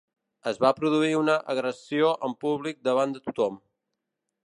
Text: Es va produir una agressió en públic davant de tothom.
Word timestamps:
Es 0.51 0.55
va 0.63 0.71
produir 0.77 1.11
una 1.19 1.35
agressió 1.55 2.09
en 2.29 2.35
públic 2.47 2.83
davant 2.91 3.17
de 3.19 3.25
tothom. 3.29 3.65